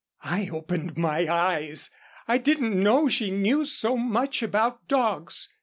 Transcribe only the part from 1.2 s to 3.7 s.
eyes. I didn't know she knew